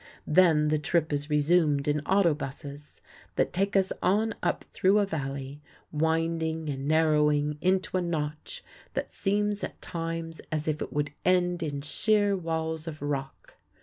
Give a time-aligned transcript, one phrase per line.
[0.25, 3.01] Then the trip is resumed in auto buses
[3.35, 8.63] that take us on up through a valley, winding and narrowing into a notch
[8.95, 13.57] that seems at times as if it would end in sheer walls of rock.